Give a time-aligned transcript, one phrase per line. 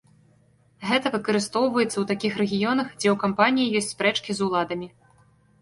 [0.91, 4.87] Гэта выкарыстоўваецца ў такіх рэгіёнах, дзе ў кампаніі ёсць спрэчкі з уладамі.